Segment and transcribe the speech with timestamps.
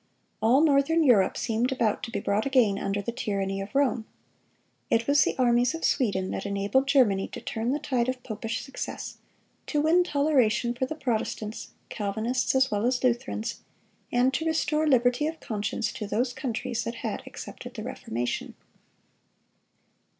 [0.41, 4.07] All Northern Europe seemed about to be brought again under the tyranny of Rome.
[4.89, 8.63] It was the armies of Sweden that enabled Germany to turn the tide of popish
[8.63, 9.17] success,
[9.67, 15.91] to win toleration for the Protestants,—Calvinists as well as Lutherans,—and to restore liberty of conscience
[15.91, 18.55] to those countries that had accepted the Reformation.